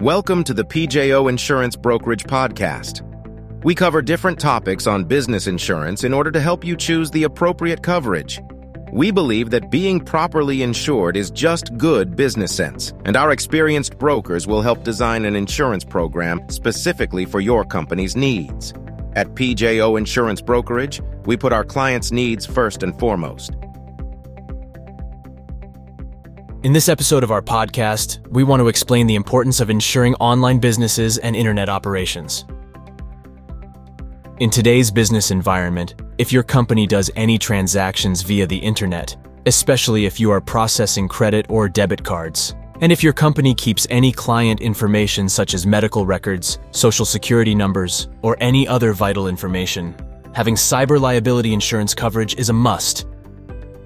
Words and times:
Welcome 0.00 0.44
to 0.44 0.54
the 0.54 0.64
PJO 0.64 1.28
Insurance 1.28 1.76
Brokerage 1.76 2.24
Podcast. 2.24 3.02
We 3.64 3.74
cover 3.74 4.00
different 4.00 4.40
topics 4.40 4.86
on 4.86 5.04
business 5.04 5.46
insurance 5.46 6.04
in 6.04 6.14
order 6.14 6.30
to 6.30 6.40
help 6.40 6.64
you 6.64 6.74
choose 6.74 7.10
the 7.10 7.24
appropriate 7.24 7.82
coverage. 7.82 8.40
We 8.94 9.10
believe 9.10 9.50
that 9.50 9.70
being 9.70 10.00
properly 10.00 10.62
insured 10.62 11.18
is 11.18 11.30
just 11.30 11.76
good 11.76 12.16
business 12.16 12.50
sense, 12.56 12.94
and 13.04 13.14
our 13.14 13.30
experienced 13.30 13.98
brokers 13.98 14.46
will 14.46 14.62
help 14.62 14.84
design 14.84 15.26
an 15.26 15.36
insurance 15.36 15.84
program 15.84 16.48
specifically 16.48 17.26
for 17.26 17.40
your 17.42 17.62
company's 17.62 18.16
needs. 18.16 18.72
At 19.16 19.34
PJO 19.34 19.98
Insurance 19.98 20.40
Brokerage, 20.40 21.02
we 21.26 21.36
put 21.36 21.52
our 21.52 21.64
clients' 21.64 22.10
needs 22.10 22.46
first 22.46 22.82
and 22.82 22.98
foremost. 22.98 23.52
In 26.62 26.74
this 26.74 26.90
episode 26.90 27.24
of 27.24 27.30
our 27.30 27.40
podcast, 27.40 28.18
we 28.28 28.44
want 28.44 28.60
to 28.60 28.68
explain 28.68 29.06
the 29.06 29.14
importance 29.14 29.60
of 29.60 29.70
insuring 29.70 30.14
online 30.16 30.58
businesses 30.58 31.16
and 31.16 31.34
internet 31.34 31.70
operations. 31.70 32.44
In 34.40 34.50
today's 34.50 34.90
business 34.90 35.30
environment, 35.30 35.94
if 36.18 36.30
your 36.30 36.42
company 36.42 36.86
does 36.86 37.10
any 37.16 37.38
transactions 37.38 38.20
via 38.20 38.46
the 38.46 38.58
internet, 38.58 39.16
especially 39.46 40.04
if 40.04 40.20
you 40.20 40.30
are 40.30 40.40
processing 40.42 41.08
credit 41.08 41.46
or 41.48 41.66
debit 41.66 42.04
cards, 42.04 42.54
and 42.82 42.92
if 42.92 43.02
your 43.02 43.14
company 43.14 43.54
keeps 43.54 43.86
any 43.88 44.12
client 44.12 44.60
information 44.60 45.30
such 45.30 45.54
as 45.54 45.66
medical 45.66 46.04
records, 46.04 46.58
social 46.72 47.06
security 47.06 47.54
numbers, 47.54 48.10
or 48.20 48.36
any 48.38 48.68
other 48.68 48.92
vital 48.92 49.28
information, 49.28 49.96
having 50.34 50.56
cyber 50.56 51.00
liability 51.00 51.54
insurance 51.54 51.94
coverage 51.94 52.34
is 52.34 52.50
a 52.50 52.52
must 52.52 53.06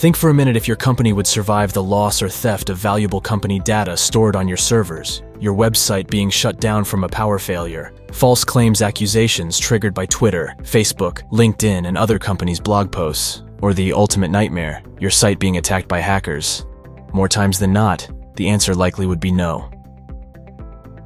Think 0.00 0.16
for 0.16 0.30
a 0.30 0.34
minute 0.34 0.56
if 0.56 0.66
your 0.66 0.78
company 0.78 1.12
would 1.12 1.26
survive 1.26 1.74
the 1.74 1.82
loss 1.82 2.22
or 2.22 2.30
theft 2.30 2.70
of 2.70 2.78
valuable 2.78 3.20
company 3.20 3.60
data 3.60 3.98
stored 3.98 4.34
on 4.34 4.48
your 4.48 4.56
servers, 4.56 5.22
your 5.38 5.54
website 5.54 6.08
being 6.08 6.30
shut 6.30 6.58
down 6.58 6.84
from 6.84 7.04
a 7.04 7.08
power 7.10 7.38
failure, 7.38 7.92
false 8.10 8.42
claims 8.42 8.80
accusations 8.80 9.58
triggered 9.58 9.92
by 9.92 10.06
Twitter, 10.06 10.54
Facebook, 10.62 11.20
LinkedIn, 11.32 11.86
and 11.86 11.98
other 11.98 12.18
companies' 12.18 12.58
blog 12.58 12.90
posts, 12.90 13.42
or 13.60 13.74
the 13.74 13.92
ultimate 13.92 14.30
nightmare, 14.30 14.82
your 14.98 15.10
site 15.10 15.38
being 15.38 15.58
attacked 15.58 15.86
by 15.86 15.98
hackers. 15.98 16.64
More 17.12 17.28
times 17.28 17.58
than 17.58 17.74
not, 17.74 18.08
the 18.36 18.48
answer 18.48 18.74
likely 18.74 19.04
would 19.04 19.20
be 19.20 19.30
no. 19.30 19.70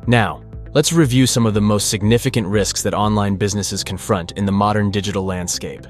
Now, 0.06 0.40
let's 0.72 0.92
review 0.92 1.26
some 1.26 1.46
of 1.46 1.54
the 1.54 1.60
most 1.60 1.90
significant 1.90 2.46
risks 2.46 2.84
that 2.84 2.94
online 2.94 3.34
businesses 3.34 3.82
confront 3.82 4.30
in 4.38 4.46
the 4.46 4.52
modern 4.52 4.92
digital 4.92 5.24
landscape. 5.24 5.84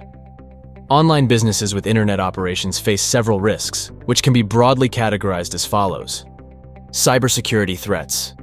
Online 0.90 1.26
businesses 1.26 1.74
with 1.74 1.86
internet 1.86 2.20
operations 2.20 2.78
face 2.78 3.00
several 3.00 3.40
risks, 3.40 3.90
which 4.04 4.22
can 4.22 4.34
be 4.34 4.42
broadly 4.42 4.86
categorized 4.86 5.54
as 5.54 5.64
follows. 5.64 6.26
Cybersecurity 6.90 7.78
threats. 7.78 8.34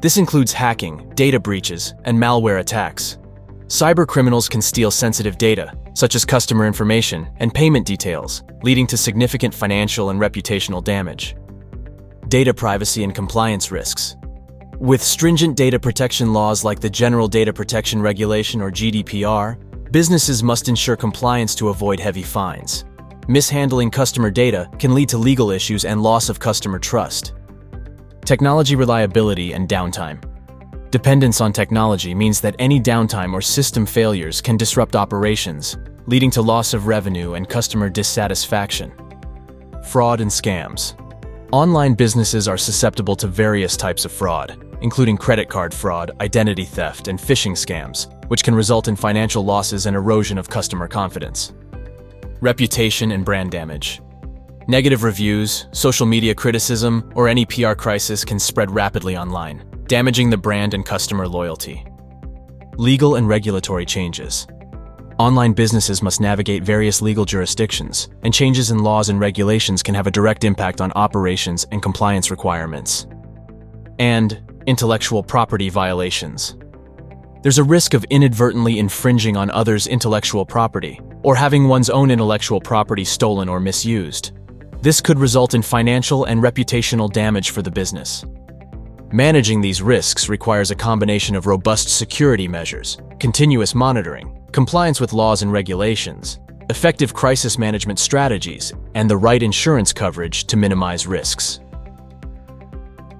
This 0.00 0.16
includes 0.16 0.52
hacking, 0.52 1.08
data 1.14 1.38
breaches, 1.38 1.94
and 2.04 2.18
malware 2.18 2.58
attacks. 2.58 3.18
Cyber 3.66 4.08
criminals 4.08 4.48
can 4.48 4.60
steal 4.60 4.90
sensitive 4.90 5.38
data, 5.38 5.72
such 5.94 6.16
as 6.16 6.24
customer 6.24 6.66
information 6.66 7.30
and 7.36 7.54
payment 7.54 7.86
details, 7.86 8.42
leading 8.64 8.88
to 8.88 8.96
significant 8.96 9.54
financial 9.54 10.10
and 10.10 10.20
reputational 10.20 10.82
damage. 10.82 11.36
Data 12.26 12.52
privacy 12.52 13.04
and 13.04 13.14
compliance 13.14 13.70
risks. 13.70 14.16
With 14.80 15.00
stringent 15.00 15.56
data 15.56 15.78
protection 15.78 16.32
laws 16.32 16.64
like 16.64 16.80
the 16.80 16.90
General 16.90 17.28
Data 17.28 17.52
Protection 17.52 18.02
Regulation 18.02 18.60
or 18.60 18.72
GDPR, 18.72 19.56
businesses 19.94 20.42
must 20.42 20.68
ensure 20.68 20.96
compliance 20.96 21.54
to 21.54 21.68
avoid 21.68 22.00
heavy 22.00 22.24
fines. 22.24 22.84
Mishandling 23.28 23.92
customer 23.92 24.28
data 24.28 24.68
can 24.80 24.92
lead 24.92 25.08
to 25.08 25.16
legal 25.16 25.52
issues 25.52 25.84
and 25.84 26.02
loss 26.02 26.28
of 26.28 26.40
customer 26.40 26.80
trust. 26.80 27.32
Technology 28.24 28.74
reliability 28.74 29.52
and 29.52 29.68
downtime. 29.68 30.18
Dependence 30.90 31.40
on 31.40 31.52
technology 31.52 32.12
means 32.12 32.40
that 32.40 32.56
any 32.58 32.80
downtime 32.80 33.32
or 33.32 33.40
system 33.40 33.86
failures 33.86 34.40
can 34.40 34.56
disrupt 34.56 34.96
operations, 34.96 35.78
leading 36.06 36.32
to 36.32 36.42
loss 36.42 36.74
of 36.74 36.88
revenue 36.88 37.34
and 37.34 37.48
customer 37.48 37.88
dissatisfaction. 37.88 38.92
Fraud 39.92 40.20
and 40.20 40.28
scams. 40.28 41.00
Online 41.52 41.94
businesses 41.94 42.48
are 42.48 42.58
susceptible 42.58 43.14
to 43.14 43.28
various 43.28 43.76
types 43.76 44.04
of 44.04 44.10
fraud, 44.10 44.63
including 44.84 45.16
credit 45.16 45.48
card 45.48 45.72
fraud, 45.72 46.10
identity 46.20 46.66
theft, 46.66 47.08
and 47.08 47.18
phishing 47.18 47.52
scams, 47.52 48.06
which 48.28 48.44
can 48.44 48.54
result 48.54 48.86
in 48.86 48.94
financial 48.94 49.42
losses 49.42 49.86
and 49.86 49.96
erosion 49.96 50.36
of 50.36 50.50
customer 50.50 50.86
confidence. 50.86 51.54
Reputation 52.42 53.12
and 53.12 53.24
brand 53.24 53.50
damage. 53.50 54.02
Negative 54.68 55.02
reviews, 55.02 55.68
social 55.72 56.04
media 56.04 56.34
criticism, 56.34 57.10
or 57.14 57.28
any 57.28 57.46
PR 57.46 57.72
crisis 57.72 58.26
can 58.26 58.38
spread 58.38 58.70
rapidly 58.70 59.16
online, 59.16 59.64
damaging 59.86 60.28
the 60.28 60.36
brand 60.36 60.74
and 60.74 60.84
customer 60.84 61.26
loyalty. 61.26 61.86
Legal 62.76 63.14
and 63.14 63.26
regulatory 63.26 63.86
changes. 63.86 64.46
Online 65.18 65.54
businesses 65.54 66.02
must 66.02 66.20
navigate 66.20 66.62
various 66.62 67.00
legal 67.00 67.24
jurisdictions, 67.24 68.10
and 68.22 68.34
changes 68.34 68.70
in 68.70 68.80
laws 68.80 69.08
and 69.08 69.18
regulations 69.18 69.82
can 69.82 69.94
have 69.94 70.06
a 70.06 70.10
direct 70.10 70.44
impact 70.44 70.82
on 70.82 70.92
operations 70.92 71.66
and 71.72 71.80
compliance 71.80 72.30
requirements. 72.30 73.06
And 73.98 74.42
intellectual 74.66 75.22
property 75.22 75.68
violations. 75.68 76.56
There's 77.42 77.58
a 77.58 77.64
risk 77.64 77.92
of 77.94 78.04
inadvertently 78.04 78.78
infringing 78.78 79.36
on 79.36 79.50
others' 79.50 79.86
intellectual 79.86 80.46
property, 80.46 81.00
or 81.22 81.36
having 81.36 81.68
one's 81.68 81.90
own 81.90 82.10
intellectual 82.10 82.60
property 82.60 83.04
stolen 83.04 83.48
or 83.48 83.60
misused. 83.60 84.32
This 84.80 85.00
could 85.00 85.18
result 85.18 85.54
in 85.54 85.62
financial 85.62 86.24
and 86.24 86.42
reputational 86.42 87.12
damage 87.12 87.50
for 87.50 87.62
the 87.62 87.70
business. 87.70 88.24
Managing 89.12 89.60
these 89.60 89.82
risks 89.82 90.28
requires 90.28 90.70
a 90.70 90.74
combination 90.74 91.36
of 91.36 91.46
robust 91.46 91.88
security 91.88 92.48
measures, 92.48 92.98
continuous 93.20 93.74
monitoring, 93.74 94.42
compliance 94.52 95.00
with 95.00 95.12
laws 95.12 95.42
and 95.42 95.52
regulations, 95.52 96.40
effective 96.70 97.12
crisis 97.12 97.58
management 97.58 97.98
strategies, 97.98 98.72
and 98.94 99.08
the 99.08 99.16
right 99.16 99.42
insurance 99.42 99.92
coverage 99.92 100.44
to 100.46 100.56
minimize 100.56 101.06
risks. 101.06 101.60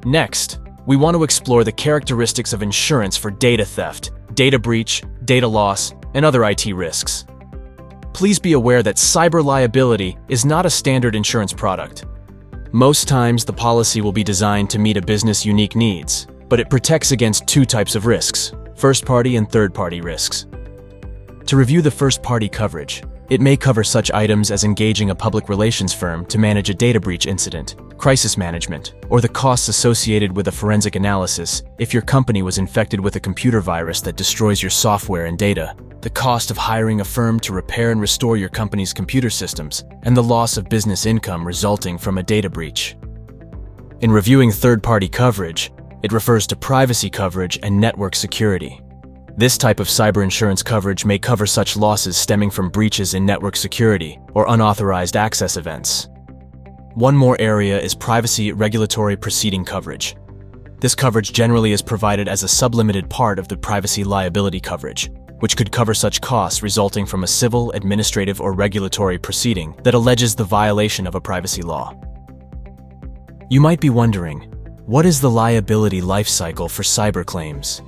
Next, 0.05 0.59
we 0.87 0.97
want 0.97 1.17
to 1.17 1.25
explore 1.25 1.65
the 1.65 1.73
characteristics 1.73 2.53
of 2.53 2.63
insurance 2.63 3.17
for 3.17 3.31
data 3.31 3.65
theft, 3.65 4.11
data 4.35 4.59
breach, 4.59 5.03
data 5.25 5.49
loss, 5.49 5.95
and 6.15 6.25
other 6.25 6.45
IT 6.45 6.67
risks. 6.67 7.25
Please 8.13 8.39
be 8.39 8.53
aware 8.53 8.83
that 8.83 8.97
cyber 8.97 9.45
liability 9.45 10.17
is 10.29 10.45
not 10.45 10.67
a 10.67 10.71
standard 10.71 11.15
insurance 11.15 11.53
product. 11.53 12.05
Most 12.73 13.09
times, 13.09 13.45
the 13.45 13.53
policy 13.53 14.01
will 14.01 14.13
be 14.13 14.25
designed 14.25 14.69
to 14.71 14.79
meet 14.79 14.97
a 14.97 15.03
business' 15.03 15.47
unique 15.47 15.75
needs, 15.75 16.27
but 16.49 16.61
it 16.61 16.71
protects 16.71 17.13
against 17.13 17.47
two 17.47 17.65
types 17.65 17.95
of 17.95 18.07
risks 18.07 18.53
first 18.77 19.07
party 19.07 19.37
and 19.37 19.51
third 19.51 19.73
party 19.73 20.01
risks. 20.01 20.47
To 21.47 21.57
review 21.57 21.81
the 21.81 21.91
first 21.91 22.23
party 22.23 22.49
coverage, 22.49 23.03
it 23.31 23.41
may 23.41 23.57
cover 23.57 23.83
such 23.83 24.11
items 24.11 24.51
as 24.51 24.65
engaging 24.65 25.11
a 25.11 25.15
public 25.15 25.49
relations 25.49 25.95
firm 25.95 26.27
to 26.27 26.39
manage 26.39 26.69
a 26.69 26.75
data 26.75 27.01
breach 27.01 27.27
incident, 27.27 27.77
crisis 27.97 28.37
management, 28.37 28.95
or 29.09 29.21
the 29.21 29.29
costs 29.29 29.69
associated 29.69 30.35
with 30.37 30.49
a 30.49 30.53
forensic 30.53 30.95
analysis 30.95 31.63
if 31.79 31.93
your 31.93 32.03
company 32.03 32.43
was 32.43 32.59
infected 32.59 33.01
with 33.01 33.17
a 33.17 33.21
computer 33.21 33.61
virus 33.61 34.01
that 34.03 34.17
destroys 34.17 34.63
your 34.63 34.71
software 34.71 35.27
and 35.27 35.39
data, 35.39 35.75
the 36.03 36.11
cost 36.11 36.51
of 36.51 36.59
hiring 36.59 37.01
a 37.01 37.05
firm 37.05 37.41
to 37.41 37.55
repair 37.55 37.91
and 37.91 38.01
restore 38.01 38.37
your 38.37 38.51
company's 38.51 38.93
computer 38.93 39.31
systems, 39.31 39.85
and 40.03 40.15
the 40.15 40.23
loss 40.23 40.59
of 40.59 40.69
business 40.69 41.07
income 41.07 41.47
resulting 41.47 41.97
from 41.97 42.19
a 42.19 42.23
data 42.23 42.51
breach. 42.51 42.95
In 44.01 44.11
reviewing 44.11 44.51
third 44.51 44.83
party 44.83 45.09
coverage, 45.09 45.73
it 46.03 46.13
refers 46.13 46.47
to 46.49 46.57
privacy 46.57 47.09
coverage 47.09 47.59
and 47.63 47.81
network 47.81 48.15
security. 48.15 48.83
This 49.37 49.59
type 49.59 49.81
of 49.81 49.89
cyber 49.89 50.23
insurance 50.23 50.63
coverage 50.63 51.05
may 51.05 51.19
cover 51.19 51.45
such 51.45 51.77
losses 51.77 52.17
stemming 52.17 52.51
from 52.51 52.71
breaches 52.71 53.15
in 53.15 53.27
network 53.27 53.57
security 53.57 54.21
or 54.33 54.47
unauthorized 54.49 55.17
access 55.17 55.57
events. 55.57 56.07
One 56.95 57.17
more 57.17 57.37
area 57.41 57.81
is 57.81 57.97
privacy 57.97 58.53
regulatory 58.53 59.17
proceeding 59.17 59.65
coverage. 59.65 60.15
This 60.79 60.95
coverage 60.95 61.33
generally 61.33 61.73
is 61.73 61.83
provided 61.83 62.29
as 62.29 62.45
a 62.45 62.49
sublimited 62.49 63.11
part 63.11 63.41
of 63.41 63.49
the 63.49 63.57
privacy 63.57 64.05
liability 64.05 64.61
coverage, 64.61 65.11
which 65.41 65.57
could 65.57 65.73
cover 65.73 65.95
such 65.95 66.21
costs 66.21 66.63
resulting 66.63 67.05
from 67.05 67.25
a 67.25 67.27
civil, 67.27 67.73
administrative, 67.73 68.41
or 68.41 68.53
regulatory 68.53 69.19
proceeding 69.19 69.75
that 69.83 69.95
alleges 69.95 70.37
the 70.37 70.45
violation 70.45 71.09
of 71.09 71.17
a 71.17 71.21
privacy 71.21 71.63
law. 71.63 71.93
You 73.51 73.61
might 73.61 73.81
be 73.81 73.91
wondering, 73.91 74.43
what 74.87 75.05
is 75.05 75.21
the 75.21 75.31
liability 75.31 76.01
life 76.01 76.29
cycle 76.29 76.69
for 76.69 76.85
cyber 76.85 77.27
claims? 77.27 77.83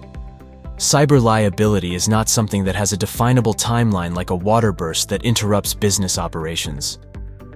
Cyber 0.76 1.22
liability 1.22 1.94
is 1.94 2.06
not 2.06 2.28
something 2.28 2.62
that 2.64 2.76
has 2.76 2.92
a 2.92 2.98
definable 2.98 3.54
timeline 3.54 4.14
like 4.14 4.28
a 4.28 4.36
water 4.36 4.72
burst 4.72 5.08
that 5.08 5.24
interrupts 5.24 5.72
business 5.72 6.18
operations. 6.18 6.98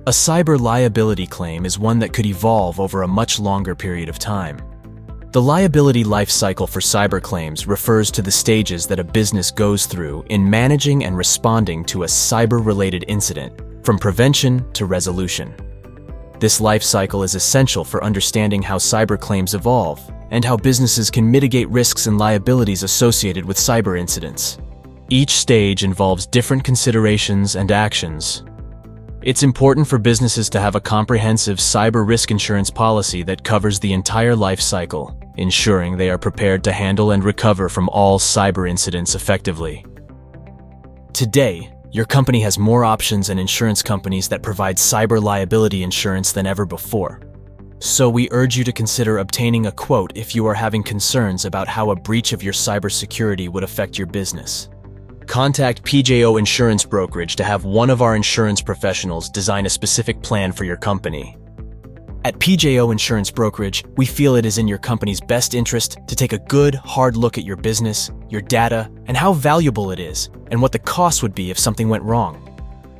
A 0.06 0.10
cyber 0.10 0.58
liability 0.58 1.26
claim 1.26 1.66
is 1.66 1.78
one 1.78 1.98
that 1.98 2.14
could 2.14 2.24
evolve 2.24 2.80
over 2.80 3.02
a 3.02 3.08
much 3.08 3.38
longer 3.38 3.74
period 3.74 4.08
of 4.08 4.18
time. 4.18 4.58
The 5.32 5.42
liability 5.42 6.02
life 6.02 6.30
cycle 6.30 6.66
for 6.66 6.80
cyber 6.80 7.20
claims 7.20 7.66
refers 7.66 8.10
to 8.12 8.22
the 8.22 8.30
stages 8.30 8.86
that 8.86 8.98
a 8.98 9.04
business 9.04 9.50
goes 9.50 9.84
through 9.84 10.24
in 10.30 10.48
managing 10.48 11.04
and 11.04 11.14
responding 11.14 11.84
to 11.84 12.04
a 12.04 12.06
cyber 12.06 12.64
related 12.64 13.04
incident, 13.06 13.52
from 13.84 13.98
prevention 13.98 14.72
to 14.72 14.86
resolution. 14.86 15.54
This 16.38 16.58
life 16.58 16.82
cycle 16.82 17.22
is 17.22 17.34
essential 17.34 17.84
for 17.84 18.02
understanding 18.02 18.62
how 18.62 18.78
cyber 18.78 19.20
claims 19.20 19.52
evolve 19.52 20.00
and 20.30 20.44
how 20.44 20.56
businesses 20.56 21.10
can 21.10 21.30
mitigate 21.30 21.68
risks 21.68 22.06
and 22.06 22.18
liabilities 22.18 22.82
associated 22.82 23.44
with 23.44 23.56
cyber 23.56 23.98
incidents. 23.98 24.58
Each 25.08 25.32
stage 25.32 25.82
involves 25.82 26.26
different 26.26 26.64
considerations 26.64 27.56
and 27.56 27.72
actions. 27.72 28.44
It's 29.22 29.42
important 29.42 29.86
for 29.86 29.98
businesses 29.98 30.48
to 30.50 30.60
have 30.60 30.76
a 30.76 30.80
comprehensive 30.80 31.58
cyber 31.58 32.06
risk 32.06 32.30
insurance 32.30 32.70
policy 32.70 33.22
that 33.24 33.44
covers 33.44 33.78
the 33.78 33.92
entire 33.92 34.34
life 34.34 34.60
cycle, 34.60 35.18
ensuring 35.36 35.96
they 35.96 36.10
are 36.10 36.16
prepared 36.16 36.64
to 36.64 36.72
handle 36.72 37.10
and 37.10 37.22
recover 37.22 37.68
from 37.68 37.88
all 37.90 38.18
cyber 38.18 38.70
incidents 38.70 39.14
effectively. 39.14 39.84
Today, 41.12 41.70
your 41.90 42.04
company 42.04 42.40
has 42.40 42.56
more 42.56 42.84
options 42.84 43.30
and 43.30 43.40
insurance 43.40 43.82
companies 43.82 44.28
that 44.28 44.42
provide 44.42 44.76
cyber 44.76 45.20
liability 45.20 45.82
insurance 45.82 46.30
than 46.30 46.46
ever 46.46 46.64
before. 46.64 47.20
So 47.82 48.10
we 48.10 48.28
urge 48.30 48.58
you 48.58 48.64
to 48.64 48.72
consider 48.72 49.18
obtaining 49.18 49.64
a 49.64 49.72
quote 49.72 50.12
if 50.14 50.34
you 50.34 50.44
are 50.44 50.52
having 50.52 50.82
concerns 50.82 51.46
about 51.46 51.66
how 51.66 51.90
a 51.90 51.96
breach 51.96 52.34
of 52.34 52.42
your 52.42 52.52
cybersecurity 52.52 53.48
would 53.48 53.64
affect 53.64 53.96
your 53.96 54.06
business. 54.06 54.68
Contact 55.26 55.82
PJO 55.82 56.38
Insurance 56.38 56.84
Brokerage 56.84 57.36
to 57.36 57.44
have 57.44 57.64
one 57.64 57.88
of 57.88 58.02
our 58.02 58.14
insurance 58.14 58.60
professionals 58.60 59.30
design 59.30 59.64
a 59.64 59.70
specific 59.70 60.22
plan 60.22 60.52
for 60.52 60.64
your 60.64 60.76
company. 60.76 61.38
At 62.26 62.38
PJO 62.38 62.92
Insurance 62.92 63.30
Brokerage, 63.30 63.82
we 63.96 64.04
feel 64.04 64.36
it 64.36 64.44
is 64.44 64.58
in 64.58 64.68
your 64.68 64.76
company's 64.76 65.22
best 65.22 65.54
interest 65.54 65.96
to 66.06 66.14
take 66.14 66.34
a 66.34 66.38
good, 66.38 66.74
hard 66.74 67.16
look 67.16 67.38
at 67.38 67.44
your 67.44 67.56
business, 67.56 68.10
your 68.28 68.42
data, 68.42 68.90
and 69.06 69.16
how 69.16 69.32
valuable 69.32 69.90
it 69.90 69.98
is, 69.98 70.28
and 70.50 70.60
what 70.60 70.72
the 70.72 70.78
cost 70.78 71.22
would 71.22 71.34
be 71.34 71.50
if 71.50 71.58
something 71.58 71.88
went 71.88 72.04
wrong. 72.04 72.49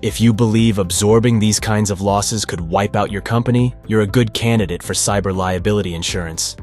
If 0.03 0.19
you 0.19 0.33
believe 0.33 0.79
absorbing 0.79 1.39
these 1.39 1.61
kinds 1.61 1.91
of 1.91 2.01
losses 2.01 2.47
could 2.47 2.63
wipe 2.63 2.97
out 2.97 3.13
your 3.13 3.21
company, 3.21 3.75
you're 3.87 4.01
a 4.01 4.07
good 4.07 4.33
candidate 4.33 4.83
for 4.83 4.95
cyber 4.95 5.37
liability 5.37 5.95
insurance. 5.95 6.57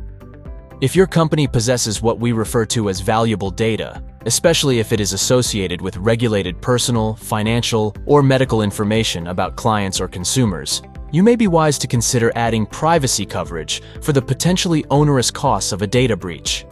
If 0.82 0.96
your 0.96 1.06
company 1.06 1.46
possesses 1.46 2.02
what 2.02 2.20
we 2.20 2.32
refer 2.32 2.66
to 2.66 2.90
as 2.90 3.00
valuable 3.00 3.52
data, 3.52 4.02
especially 4.26 4.80
if 4.80 4.92
it 4.92 5.00
is 5.00 5.14
associated 5.14 5.84
with 5.84 5.98
regulated 5.98 6.60
personal, 6.64 7.14
financial, 7.14 7.96
or 8.08 8.24
medical 8.24 8.64
information 8.64 9.28
about 9.28 9.56
clients 9.56 10.02
or 10.02 10.08
consumers, 10.08 10.82
you 11.12 11.22
may 11.22 11.36
be 11.36 11.46
wise 11.46 11.78
to 11.78 11.88
consider 11.88 12.32
adding 12.34 12.66
privacy 12.66 13.26
coverage 13.26 13.84
for 14.02 14.14
the 14.14 14.22
potentially 14.22 14.84
onerous 14.90 15.30
costs 15.30 15.72
of 15.72 15.84
a 15.84 15.88
data 15.88 16.18
breach. 16.18 16.66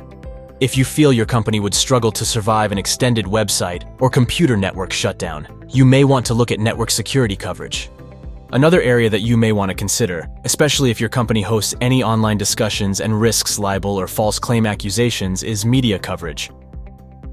If 0.62 0.78
you 0.78 0.86
feel 0.86 1.12
your 1.12 1.25
company 1.25 1.60
would 1.60 1.74
struggle 1.74 2.13
to 2.13 2.24
survive 2.24 2.72
an 2.72 2.78
extended 2.78 3.25
website 3.25 3.84
or 4.00 4.10
computer 4.10 4.56
network 4.56 4.94
shutdown, 4.94 5.66
you 5.68 5.84
may 5.84 6.06
want 6.06 6.25
to 6.28 6.34
look 6.34 6.50
at 6.50 6.62
network 6.62 6.92
security 6.92 7.36
coverage. 7.36 7.90
Another 8.54 8.81
area 8.81 9.10
that 9.10 9.19
you 9.19 9.36
may 9.36 9.52
want 9.52 9.69
to 9.69 9.75
consider, 9.75 10.30
especially 10.46 10.92
if 10.92 11.00
your 11.02 11.10
company 11.10 11.42
hosts 11.42 11.75
any 11.81 12.04
online 12.04 12.38
discussions 12.38 13.02
and 13.02 13.19
risks 13.19 13.60
libel 13.60 14.00
or 14.00 14.07
false 14.07 14.40
claim 14.40 14.66
accusations, 14.66 15.44
is 15.44 15.66
media 15.66 16.00
coverage. 16.00 16.50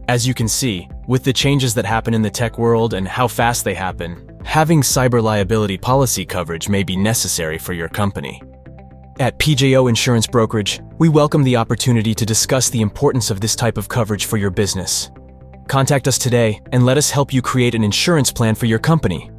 As 0.08 0.26
you 0.26 0.34
can 0.34 0.48
see, 0.48 0.88
with 1.06 1.22
the 1.22 1.32
changes 1.32 1.74
that 1.74 1.84
happen 1.84 2.14
in 2.14 2.22
the 2.22 2.30
tech 2.30 2.58
world 2.58 2.92
and 2.92 3.06
how 3.06 3.28
fast 3.28 3.64
they 3.64 3.74
happen, 3.74 4.36
having 4.44 4.80
cyber 4.80 5.22
liability 5.22 5.78
policy 5.78 6.24
coverage 6.24 6.68
may 6.68 6.82
be 6.82 6.96
necessary 6.96 7.56
for 7.56 7.72
your 7.72 7.88
company. 7.88 8.42
At 9.22 9.38
PJO 9.38 9.88
Insurance 9.88 10.26
Brokerage, 10.26 10.80
we 10.98 11.08
welcome 11.08 11.44
the 11.44 11.54
opportunity 11.54 12.12
to 12.12 12.26
discuss 12.26 12.68
the 12.68 12.80
importance 12.80 13.30
of 13.30 13.40
this 13.40 13.54
type 13.54 13.78
of 13.78 13.88
coverage 13.88 14.24
for 14.24 14.36
your 14.36 14.50
business. 14.50 15.12
Contact 15.68 16.08
us 16.08 16.18
today 16.18 16.60
and 16.72 16.84
let 16.84 16.98
us 16.98 17.08
help 17.08 17.32
you 17.32 17.40
create 17.40 17.76
an 17.76 17.84
insurance 17.84 18.32
plan 18.32 18.56
for 18.56 18.66
your 18.66 18.80
company. 18.80 19.30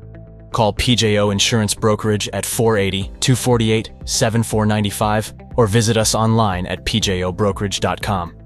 Call 0.53 0.71
PJO 0.71 1.33
Insurance 1.33 1.74
Brokerage 1.74 2.30
at 2.30 2.45
480 2.45 3.12
248 3.19 3.91
7495 4.06 5.33
or 5.57 5.68
visit 5.68 5.97
us 5.97 6.15
online 6.15 6.65
at 6.68 6.86
pjobrokerage.com. 6.86 8.38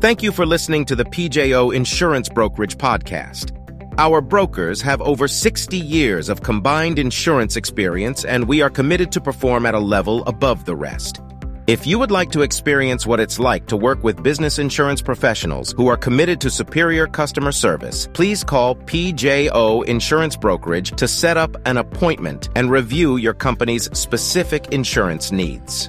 Thank 0.00 0.20
you 0.20 0.32
for 0.32 0.44
listening 0.44 0.84
to 0.86 0.96
the 0.96 1.04
PJO 1.04 1.72
Insurance 1.72 2.28
Brokerage 2.28 2.76
Podcast. 2.76 3.52
Our 3.96 4.20
brokers 4.20 4.82
have 4.82 5.00
over 5.00 5.28
60 5.28 5.78
years 5.78 6.28
of 6.28 6.42
combined 6.42 6.98
insurance 6.98 7.56
experience, 7.56 8.24
and 8.24 8.48
we 8.48 8.60
are 8.60 8.70
committed 8.70 9.12
to 9.12 9.20
perform 9.20 9.66
at 9.66 9.74
a 9.74 9.78
level 9.78 10.24
above 10.24 10.64
the 10.64 10.74
rest. 10.74 11.20
If 11.68 11.86
you 11.86 12.00
would 12.00 12.10
like 12.10 12.32
to 12.32 12.42
experience 12.42 13.06
what 13.06 13.20
it's 13.20 13.38
like 13.38 13.66
to 13.68 13.76
work 13.76 14.02
with 14.02 14.20
business 14.20 14.58
insurance 14.58 15.00
professionals 15.00 15.72
who 15.76 15.86
are 15.86 15.96
committed 15.96 16.40
to 16.40 16.50
superior 16.50 17.06
customer 17.06 17.52
service, 17.52 18.08
please 18.12 18.42
call 18.42 18.74
PJO 18.74 19.84
Insurance 19.84 20.36
Brokerage 20.36 20.90
to 20.96 21.06
set 21.06 21.36
up 21.36 21.56
an 21.64 21.76
appointment 21.76 22.48
and 22.56 22.72
review 22.72 23.16
your 23.16 23.32
company's 23.32 23.88
specific 23.96 24.72
insurance 24.72 25.30
needs. 25.30 25.88